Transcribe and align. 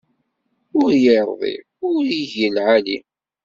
Ur 0.79 0.89
iṛḍi 1.15 1.55
ur 1.89 2.03
igi 2.19 2.47
lɛali. 2.55 2.97